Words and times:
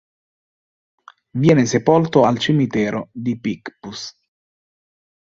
Viene 1.37 1.67
sepolto 1.67 2.23
al 2.25 2.39
cimitero 2.39 3.09
di 3.13 3.39
Picpus. 3.39 4.11